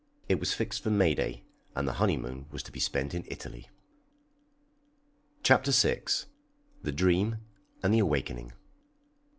[0.27, 1.43] It was fixed for May day,
[1.75, 3.69] and the honeymoon was to be spent in Italy.
[5.43, 6.01] CHAPTER VI.
[6.81, 7.35] THE DREAM
[7.83, 8.51] AND THE AWAKENING.